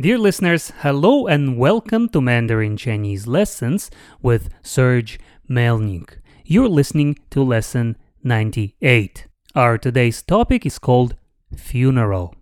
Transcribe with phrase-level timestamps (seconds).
[0.00, 3.90] Dear listeners, hello and welcome to Mandarin Chinese Lessons
[4.22, 6.20] with Serge Melnyk.
[6.42, 9.26] You're listening to lesson 98.
[9.54, 11.16] Our today's topic is called
[11.54, 12.34] funeral.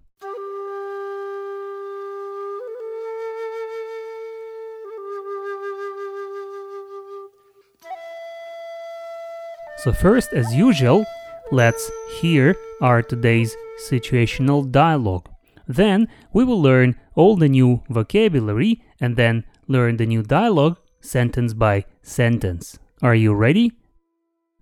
[9.79, 11.05] So, first, as usual,
[11.51, 11.91] let's
[12.21, 13.57] hear our today's
[13.91, 15.29] situational dialogue.
[15.68, 21.54] Then we will learn all the new vocabulary and then learn the new dialogue sentence
[21.54, 22.76] by sentence.
[23.00, 23.72] Are you ready?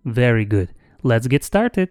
[0.04, 0.70] Very good.
[1.02, 1.90] Let's get started.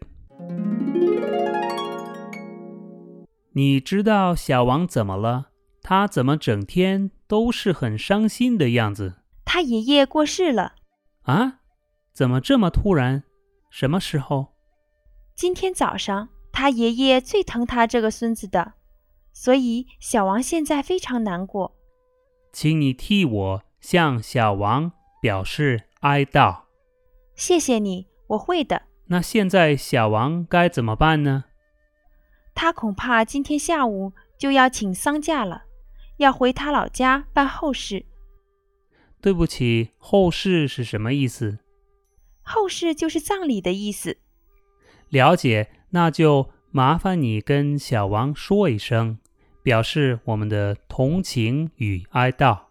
[3.53, 5.51] 你知道小王怎么了？
[5.83, 10.75] 他怎么整天都是很伤心的样子他爷爷过世了，
[11.23, 11.61] 啊？
[12.13, 13.25] 怎么这么突然？
[13.71, 14.55] 什么时候？
[15.35, 18.75] 今天早上他爷爷最疼他这个孙子的，
[19.38, 21.76] 所以小王现在非常难过。
[22.54, 26.62] 请你替我向小王表示哀悼。
[27.36, 28.84] 谢谢你，我会的。
[29.08, 31.44] 那现在小王该怎么办呢？
[32.56, 35.66] 他恐怕今天下午就要请丧假了，
[36.18, 38.06] 要回他老家办后事。
[39.22, 41.60] 对不起，后事是什么意思？
[42.42, 44.18] 后事就是葬礼的意思。
[45.10, 49.20] 了解，那就麻烦你跟小王说一声，
[49.66, 52.66] 表示我们的同情与哀悼。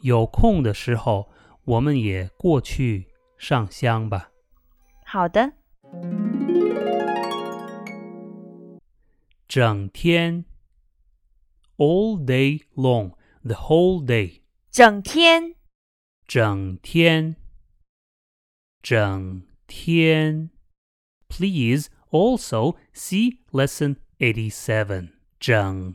[0.00, 1.30] 有空的时候，
[1.64, 4.30] 我们也过去上香吧。
[5.04, 5.52] 好的，
[9.46, 10.46] 整天
[11.76, 15.54] ，all day long，the whole day，整天
[16.26, 17.36] 整天，
[18.80, 20.48] 整天。
[21.28, 25.94] Please also see lesson eighty-seven 整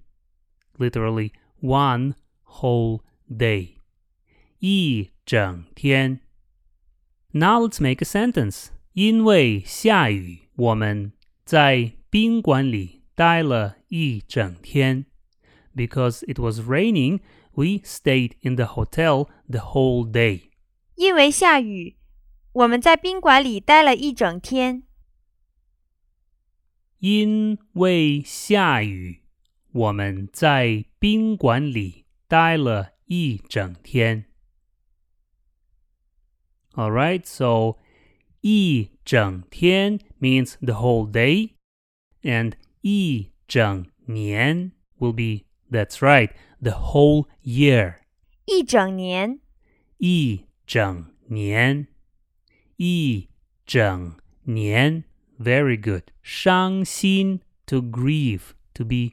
[0.78, 3.76] ，literally one whole day.
[4.58, 6.20] 一整天。
[7.32, 8.68] Now let's make a sentence.
[8.92, 11.12] 因为下雨，我们
[11.44, 15.06] 在宾馆里待了一整天。
[15.74, 17.20] Because it was raining,
[17.52, 20.50] we stayed in the hotel the whole day.
[20.94, 21.96] 因为下雨，
[22.52, 24.84] 我们在宾馆里待了一整天。
[26.98, 29.19] 因为下雨，
[29.72, 34.26] 我们在宾馆里待了一整天。
[36.72, 37.78] All right, so
[38.40, 41.54] 一整天 means the whole day,
[42.22, 48.00] and 一整年 will be that's right, the whole year.
[48.46, 49.40] 一整年，
[49.98, 51.88] 一整年，
[52.76, 53.28] 一
[53.64, 55.04] 整年。
[55.38, 56.04] very good.
[56.22, 59.12] 伤心 to grieve to be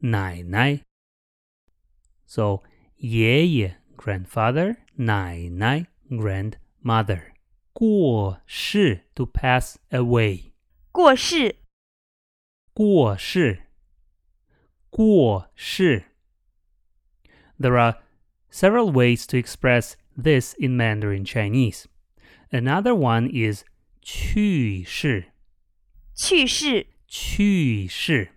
[0.00, 0.82] 奶奶
[2.26, 2.62] so
[2.96, 7.32] 爷爷 grandfather 奶奶 grandmother
[7.72, 10.52] 过世 to pass away
[10.92, 11.56] 过世，
[12.74, 13.62] 过世
[14.90, 16.04] 过世
[17.58, 18.02] There are
[18.50, 21.86] several ways to express this in Mandarin Chinese.
[22.50, 23.64] Another one is
[24.02, 25.32] 去世
[26.14, 28.32] 去世，去世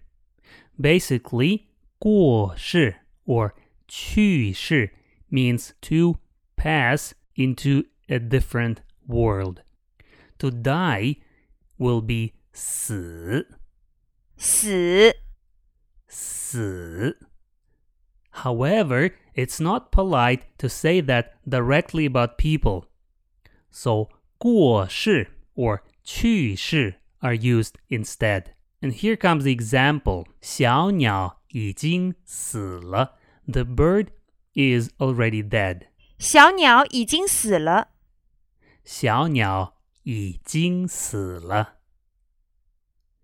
[0.80, 1.68] basically
[2.00, 3.54] 过世 or
[3.88, 4.92] 去世
[5.30, 6.18] means to
[6.56, 9.62] pass into a different world.
[10.40, 11.18] To die
[11.78, 13.48] will be 死
[14.38, 15.16] 死。
[16.08, 17.18] 死
[18.44, 22.86] However, it's not polite to say that directly about people.
[23.72, 28.54] So 过世 or 去世 are used instead.
[28.82, 30.26] And here comes the example.
[30.42, 33.18] 小鸟已经死了.
[33.48, 34.10] The bird
[34.54, 35.88] is already dead.
[36.20, 37.90] 小鸟已经死了。
[38.84, 41.78] 小鸟已经死了。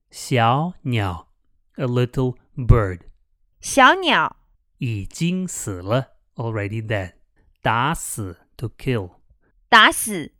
[0.09, 1.27] 小鸟
[1.75, 3.01] a little bird.
[3.59, 4.37] 小鸟
[4.79, 7.13] 已经死了 already dead.
[7.61, 9.11] 打死 to kill.
[9.69, 10.33] 打死。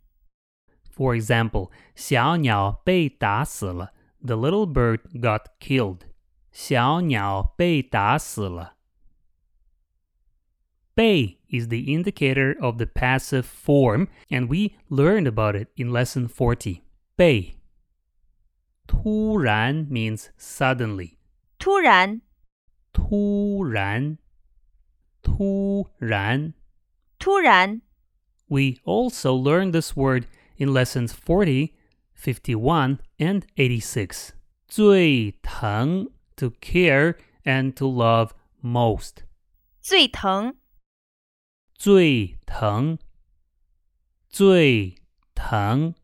[0.90, 3.94] For example, 小鸟被打死了
[4.24, 6.06] The little bird got killed.
[6.52, 8.76] 小鸟被打死了。
[10.94, 16.82] 被 is the indicator of the passive form, and we learned about it in lesson 40.
[17.16, 17.56] 被
[18.86, 21.16] 突然 means suddenly.
[21.58, 22.20] 突然，
[22.92, 24.18] 突然
[25.22, 26.52] 突然
[27.18, 27.80] 突然，
[28.48, 31.72] We also learned this word in lessons 40,
[32.16, 34.32] 51, and 86.
[34.68, 38.30] 最疼 to care and to love
[38.62, 39.24] most.
[39.80, 40.54] 最疼，
[41.74, 42.98] 最疼
[44.28, 44.94] 最
[45.34, 45.94] 疼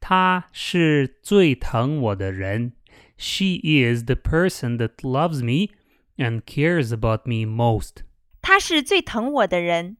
[0.00, 2.72] 他是最疼我的人
[3.16, 5.74] She is the person that loves me
[6.16, 8.04] and cares about me most.
[8.42, 9.96] 他是最疼我的人。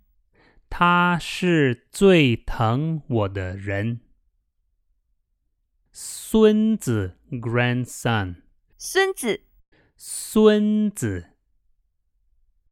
[0.68, 4.00] 他是最疼我的人。
[5.92, 8.42] 孙子 grandson，
[8.76, 9.44] 孙子，
[9.96, 11.30] 孙子。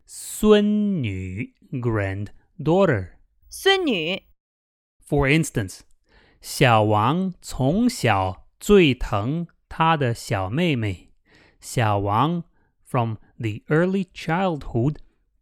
[0.05, 3.13] 孙女 granddaughter。
[3.49, 4.25] 孙女，
[5.07, 5.81] For instance，
[6.41, 11.13] 小王从小最疼他的小妹妹。
[11.61, 12.45] 小王
[12.85, 14.97] from the early childhood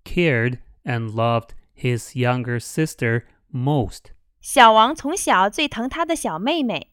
[0.05, 4.13] cared and loved his younger sister most.
[4.41, 6.93] 小王从小最疼他的小妹妹。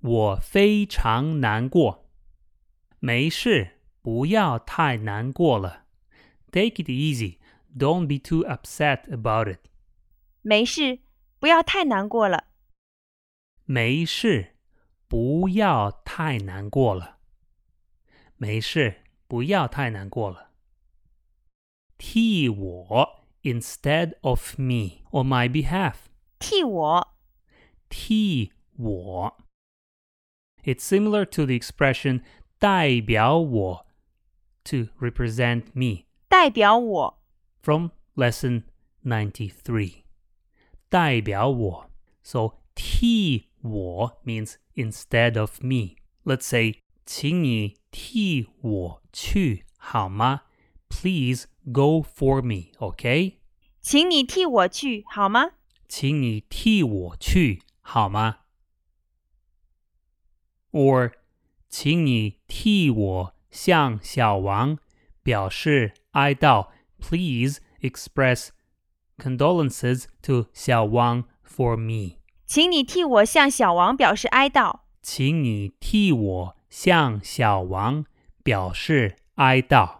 [0.00, 2.10] 我非常难过。
[2.98, 5.84] 没事，不要太难过了。
[6.50, 7.38] Take it easy.
[7.76, 9.60] Don't be too upset about it.
[10.42, 11.00] 没事，
[11.38, 12.44] 不要太难过了。
[13.64, 14.56] 没事，
[15.08, 17.18] 不要太难过了。
[18.36, 20.50] 没事，不要太难过了。
[21.96, 25.94] 替我 instead of me on my behalf.
[26.38, 27.16] 替我，
[27.88, 29.38] 替我。
[30.64, 32.22] It's similar to the expression
[32.58, 33.86] 代表我
[34.64, 37.18] to represent me 代表我，
[37.62, 38.62] from lesson
[39.04, 40.04] 93.
[40.88, 41.90] 代表我.
[42.22, 45.96] So 替我 means instead of me.
[46.24, 50.42] Let's say 请你替我去好吗?
[50.88, 53.34] Please go for me, okay?
[53.80, 55.50] 请你替我去好吗？
[55.88, 58.38] 请你替我去好吗
[60.72, 61.12] ？or
[61.68, 64.78] 请你替我向小王
[65.22, 66.68] 表示哀悼。
[67.00, 68.48] Please express
[69.18, 72.18] condolences to 小王 for me。
[72.46, 74.80] 请你替我向小王表示哀悼。
[75.02, 78.06] 请你替我向小王
[78.42, 79.98] 表示哀悼。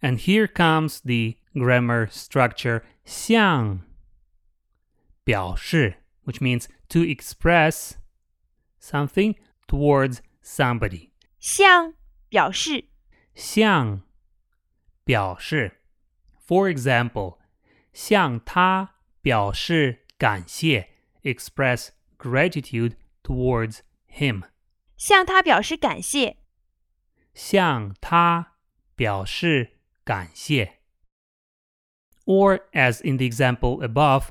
[0.00, 3.80] And here comes the grammar structure 向
[5.24, 7.94] 表示 which means to express
[8.80, 11.10] something towards somebody.
[11.38, 11.94] 向
[12.28, 12.88] 表示，
[13.34, 14.02] 向
[15.04, 15.80] 表示
[16.46, 17.38] For example,
[17.92, 20.90] 向他表示感谢
[21.22, 21.88] express
[22.18, 24.44] gratitude towards him.
[24.96, 26.38] 向他表示感谢。
[27.34, 28.54] 向他
[28.94, 30.80] 表示感谢。
[32.24, 34.30] Or as in the example above,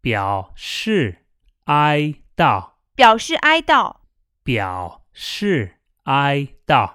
[0.00, 1.26] 表示
[1.64, 3.96] 哀悼,表示哀悼。
[4.42, 6.94] 表示哀悼.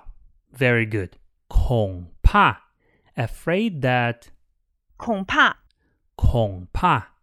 [0.53, 1.17] Very good.
[1.47, 2.71] 恐怕
[3.15, 4.27] afraid that
[4.95, 5.57] 恐怕，
[6.15, 7.15] 恐怕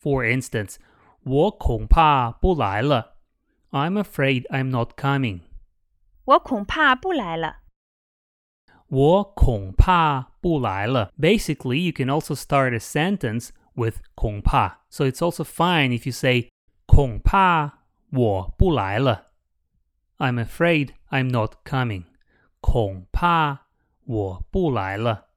[0.00, 0.76] For instance,
[1.22, 3.18] 我恐怕不来了.
[3.70, 5.42] I'm afraid I'm not coming.
[6.24, 7.58] 我恐怕不来了。
[8.88, 11.12] 我恐怕不来了.
[11.18, 14.78] Basically, you can also start a sentence with 恐怕.
[14.90, 16.50] So it's also fine if you say
[16.86, 17.78] 恐怕
[18.10, 19.32] 我不来了.
[20.18, 22.04] I'm afraid I'm not coming.
[22.60, 23.66] 恐怕
[24.04, 25.28] 我不来了.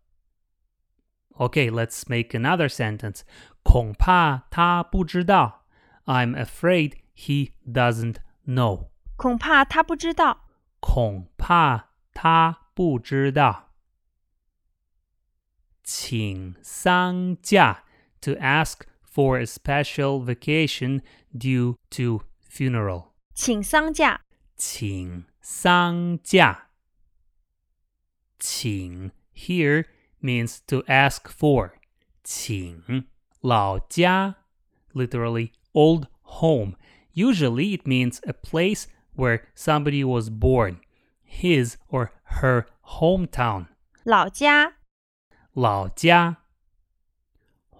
[1.38, 3.21] Okay, let's make another sentence.
[3.63, 5.65] 恐怕他不知道.
[6.05, 8.89] I'm afraid he doesn't know.
[9.17, 10.45] 恐怕他不知道。
[10.79, 13.71] 恐怕他不知道。
[15.83, 17.83] 请丧假
[18.21, 21.01] to ask for a special vacation
[21.35, 23.13] due to funeral.
[23.33, 24.21] 请丧假，
[24.55, 26.69] 请丧假。
[28.39, 29.85] 请 here
[30.21, 31.74] means to ask for.
[32.24, 33.05] 请
[33.41, 34.35] 老家
[34.93, 36.75] literally old home.
[37.13, 40.79] Usually it means a place where somebody was born,
[41.24, 43.67] his or her hometown.
[44.03, 44.74] 老家，
[45.53, 46.38] 老家。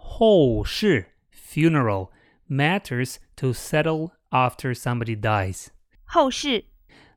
[0.10, 2.12] 后事 funeral
[2.50, 5.70] matters to settle after somebody dies.
[6.05, 6.65] 后事，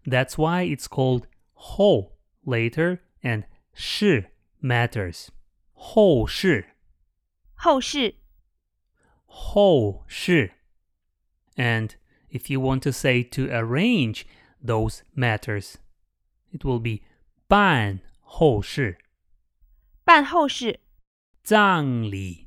[0.05, 2.13] That's why it's called 后
[2.45, 4.31] later and 事
[4.63, 5.29] matters.
[5.73, 6.67] 后事
[7.55, 8.17] 后事，
[9.27, 10.53] 后事
[11.57, 11.91] And
[12.31, 14.25] if you want to say to arrange
[14.65, 15.75] those matters,
[16.53, 17.03] it will be
[17.49, 18.99] 办后事
[20.05, 20.81] 办后事，
[21.43, 22.47] 葬礼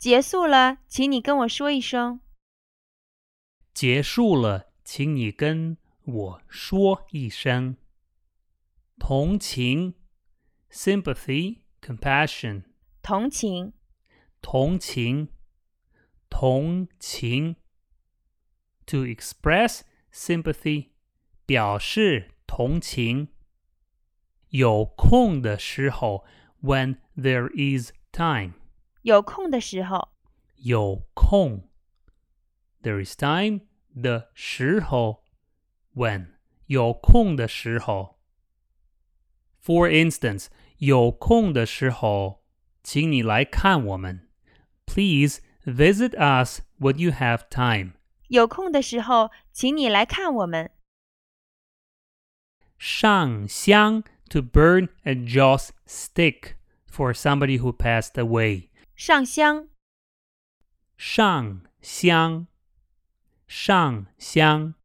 [0.00, 2.22] 结束了，请你跟我说一声。
[3.74, 7.76] 结束了，请你跟我说一声。
[8.98, 9.96] 同情
[10.70, 12.62] （sympathy, compassion），
[13.02, 13.74] 同情，
[14.40, 15.28] 同情，
[16.30, 17.56] 同情。
[18.86, 20.92] To express sympathy，
[21.44, 23.28] 表示同情。
[24.48, 26.24] 有空的时候
[26.62, 28.54] ，when there is time，
[29.01, 30.09] 有空的时候，
[30.55, 31.69] 有空。
[32.81, 33.61] There is time
[34.01, 35.23] 的时候，
[35.95, 36.33] when
[36.67, 38.19] 有空的时候。
[39.63, 42.43] For instance，有空的时候，
[42.83, 44.29] 请你来看我们。
[44.85, 47.93] Please visit us when you have time。
[48.27, 50.71] 有空的时候，请你来看我们。
[52.77, 56.55] 上香 to burn a joss stick
[56.87, 58.68] for somebody who passed away.
[58.99, 59.67] 上香，
[60.97, 62.47] 上香，
[63.47, 64.75] 上香。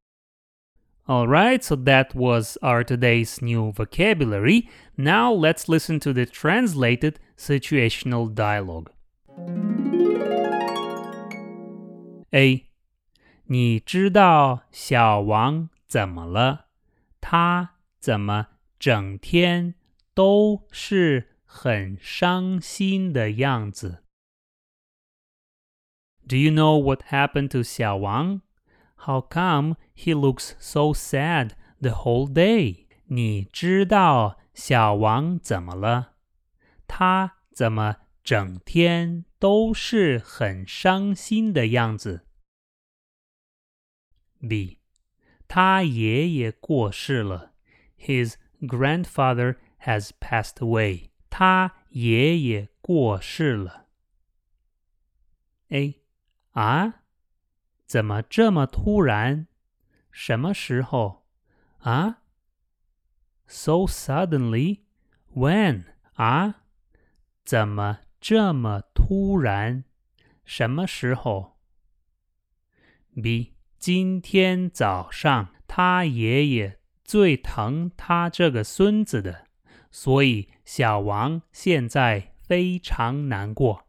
[1.07, 4.69] All right, so that was our today's new vocabulary.
[4.97, 8.93] Now let's listen to the translated situational dialogue.
[12.31, 12.67] A.
[13.47, 16.67] 你知道小王怎么了？
[17.21, 18.47] 他怎么
[18.79, 19.75] 整天
[20.15, 24.04] 都是很伤心的样子
[26.27, 28.43] ？Do you know what happened to 小王
[28.97, 32.87] How come he looks so sad the whole day?
[33.07, 36.15] 你知道小王怎么了？
[36.87, 42.27] 他怎么整天都是很伤心的样子？
[44.49, 44.79] B.
[45.49, 47.55] 他爷爷过世了。
[47.99, 51.11] His grandfather has passed away.
[51.29, 53.89] 他爷爷过世了。
[55.69, 56.01] A.
[56.56, 57.04] 啊？
[57.86, 59.48] 怎么这么突然？
[60.12, 61.26] 什么时候？
[61.80, 62.22] 啊
[63.48, 64.80] ？So suddenly?
[65.34, 65.84] When?
[66.14, 66.56] 啊？
[67.44, 69.84] 怎么这么突然？
[70.44, 71.58] 什么时候
[73.22, 73.54] ？B.
[73.78, 79.48] 今天早上，他爷爷最疼他这个孙子的，
[79.92, 83.86] 所以小王现在非常难过。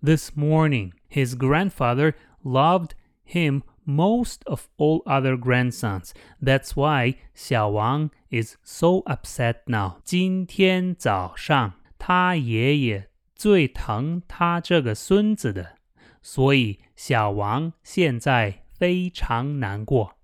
[0.00, 2.13] This morning, his grandfather
[2.43, 2.91] loved
[3.25, 6.13] him most of all other grandsons.
[6.41, 10.01] That's why 小王 is so upset now.
[10.03, 15.77] 今天早上，他爷爷最疼他这个孙子的，
[16.21, 18.65] 所以小王现在。
[18.79, 20.15] 非常难过。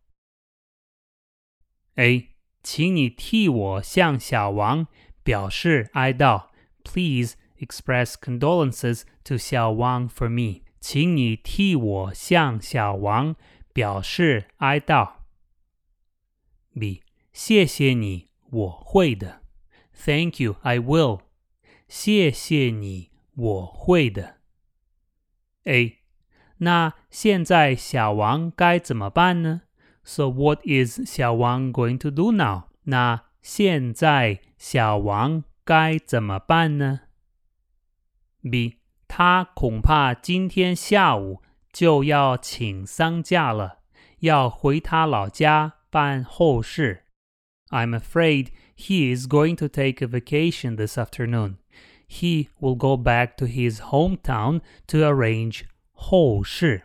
[1.96, 2.30] A，
[2.63, 4.88] 请你替我向小王
[5.24, 6.48] 表示哀悼。
[6.82, 10.62] Please express condolences to 小王 for me。
[10.80, 13.36] 请你替我向小王
[13.74, 15.13] 表示哀悼。
[16.80, 19.42] B，谢谢你，我会的。
[19.94, 21.22] Thank you, I will。
[21.88, 24.38] 谢谢你，我会的。
[25.63, 26.00] A。
[26.58, 29.63] 那现在小王该怎么办呢？
[30.04, 32.65] So what is 小王 going to do now？
[32.84, 37.01] 那现在小王该怎么办呢？
[38.42, 38.77] B，
[39.10, 43.80] 他恐怕今天下午就要请丧假了，
[44.20, 47.06] 要回他老家办后事。
[47.70, 51.58] I'm afraid he is going to take a vacation this afternoon.
[52.08, 56.84] He will go back to his hometown to arrange 后事，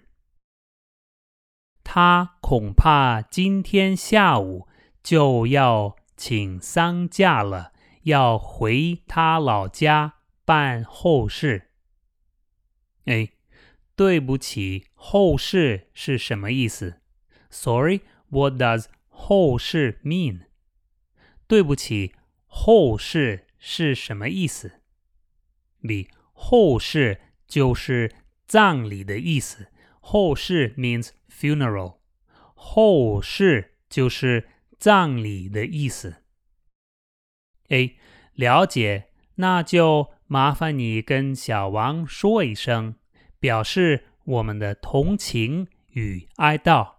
[1.84, 4.66] 他恐怕今天下午
[5.02, 7.72] 就要请丧假了，
[8.04, 10.14] 要回他老家
[10.44, 11.68] 办后事。
[13.05, 13.29] 哎，
[13.95, 17.01] 对不起，后事是什么意思
[17.49, 20.41] ？Sorry，what does 后事 mean？
[21.47, 22.13] 对不起，
[22.45, 24.81] 后事是什么意思
[25.81, 28.11] ？B，后事就是。
[28.47, 31.97] 葬礼的意思，后事 means funeral，
[32.53, 36.17] 后事就是葬礼的意思。
[37.69, 37.97] A
[38.35, 42.94] 了解，那就麻烦你跟小王说一声，
[43.38, 46.94] 表示我们的同情与哀悼。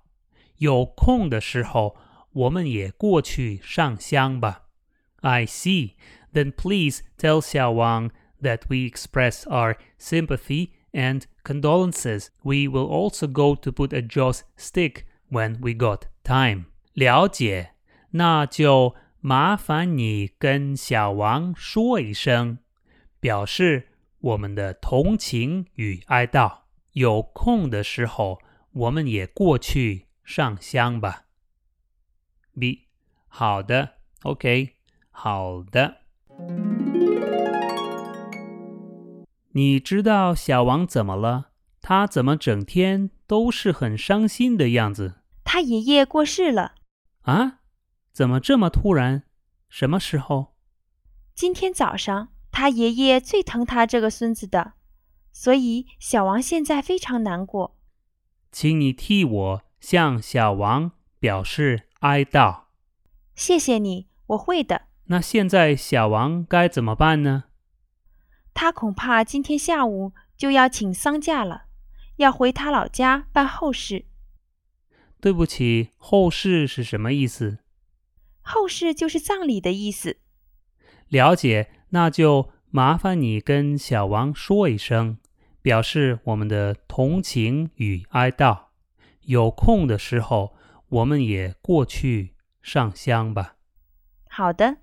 [0.58, 1.96] 有空的时候，
[2.34, 4.64] 我们也过去上香吧。
[5.22, 5.94] I see.
[6.34, 8.10] Then please tell 小王
[8.42, 12.28] that we express our sympathy and condolences.
[12.42, 16.66] We will also go to put a joss stick when we got time.
[16.94, 17.72] 了解，
[18.12, 22.60] 那就麻烦你跟小王说一声，
[23.27, 23.89] 表示
[24.21, 26.59] 我们的同情与哀悼。
[26.93, 28.39] 有空的时候，
[28.71, 31.25] 我们也过去上香吧。
[32.57, 32.87] B，
[33.27, 34.75] 好的，OK，
[35.11, 36.03] 好的。
[39.55, 41.51] 你知道小王怎么了？
[41.81, 45.17] 他怎么整天都是很伤心的样子？
[45.43, 46.77] 他爷爷过世了。
[47.23, 47.59] 啊？
[48.13, 49.25] 怎么这么突然？
[49.69, 50.55] 什么时候？
[51.35, 52.29] 今天早上。
[52.59, 54.73] 他爷爷最疼他这个孙子的，
[55.31, 57.77] 所以小王现在非常难过。
[58.51, 62.63] 请你替我向小王表示哀悼。
[63.35, 64.87] 谢谢你，我会的。
[65.09, 67.45] 那现在小王该怎么办呢？
[68.55, 71.67] 他恐怕今天下午就要请丧假了，
[72.17, 74.07] 要回他老家办后事。
[75.21, 77.59] 对不起，后事是什么意思？
[78.41, 80.17] 后事就是葬礼的意思。
[81.09, 85.18] 了解，那就麻烦你跟小王说一声，
[85.62, 88.66] 表示我们的同情与哀悼。
[89.22, 90.56] 有空的时候，
[90.90, 93.56] 我们也过去上香吧。
[94.30, 94.78] 好的。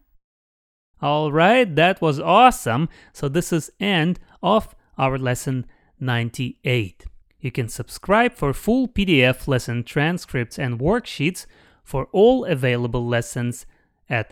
[1.00, 2.88] All right, that was awesome.
[3.12, 5.64] So this is end of our lesson
[6.00, 7.06] 98.
[7.40, 11.44] You can subscribe for full PDF lesson transcripts and worksheets
[11.84, 13.62] for all available lessons
[14.08, 14.30] at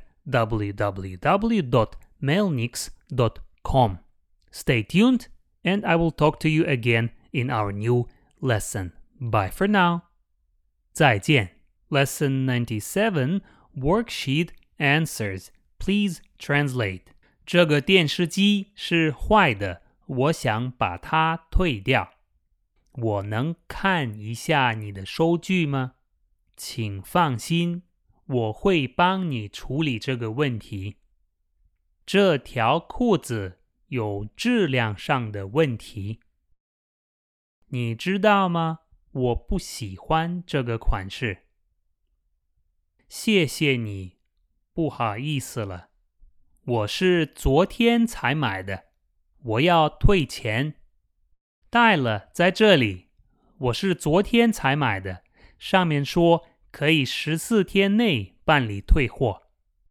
[2.22, 4.00] melnyks.com.
[4.52, 5.28] Stay tuned,
[5.64, 8.08] and I will talk to you again in our new
[8.40, 8.92] lesson.
[9.20, 10.04] Bye for now.
[10.94, 11.52] 再见.
[11.90, 13.42] Lesson 97
[13.78, 15.50] Worksheet Answers.
[15.78, 17.14] Please translate.
[17.46, 22.12] 这个电视机是坏的，我想把它退掉。
[22.94, 25.94] 我能看一下你的收据吗？
[26.56, 27.84] 请放心，
[28.26, 30.98] 我会帮你处理这个问题。
[32.14, 36.20] 这条裤子有质量上的问题，
[37.68, 38.80] 你知道吗？
[39.12, 41.46] 我不喜欢这个款式。
[43.08, 44.18] 谢谢你。
[44.74, 45.88] 不好意思了，
[46.66, 48.88] 我是昨天才买的。
[49.44, 50.82] 我要退钱。
[51.70, 53.08] 带了，在这里。
[53.58, 55.24] 我是昨天才买的，
[55.58, 59.44] 上面说可以十四天内办理退货。